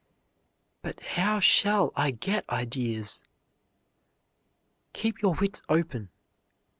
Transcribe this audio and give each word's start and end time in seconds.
"But 0.81 0.99
how 0.99 1.39
shall 1.39 1.93
I 1.95 2.09
get 2.09 2.49
ideas?" 2.49 3.21
Keep 4.93 5.21
your 5.21 5.35
wits 5.35 5.61
open! 5.69 6.09